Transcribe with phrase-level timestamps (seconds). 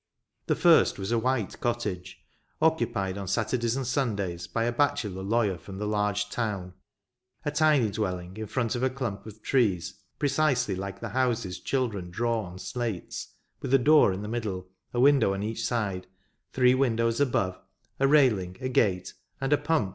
[0.47, 2.25] The first was a white cottage,
[2.59, 6.73] occu pied on Saturdays and Sundays by a bachelor lawyer from the large town;
[7.45, 12.09] a tiny dwelling in front of a clump of trees, precisely like the houses children
[12.09, 16.07] draw on slates, with a door in the middle, a window on each side,
[16.51, 17.61] three windows above,
[17.99, 19.89] a railing, a gate, and a pump 4 ^^m^^^^mg^immfm^^ii'^^^^^ms^^csa^mm^wsn^ RiVERTON.